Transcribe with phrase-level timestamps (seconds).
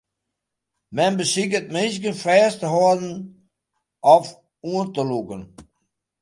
[0.95, 3.05] Men besiket minsken fêst te hâlden
[4.13, 4.25] of
[4.69, 5.41] oan te lûken.